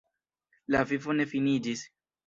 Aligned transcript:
La 0.77 0.81
vivo 0.93 1.17
ne 1.21 1.31
finiĝis. 1.35 1.89